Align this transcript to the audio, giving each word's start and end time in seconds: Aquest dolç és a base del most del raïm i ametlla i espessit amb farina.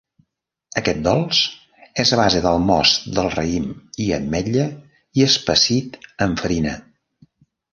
Aquest 0.79 1.01
dolç 1.07 1.41
és 2.03 2.13
a 2.13 2.19
base 2.21 2.41
del 2.47 2.57
most 2.71 3.05
del 3.19 3.29
raïm 3.35 3.67
i 4.07 4.09
ametlla 4.19 4.67
i 5.21 5.27
espessit 5.29 6.01
amb 6.29 6.43
farina. 6.45 6.75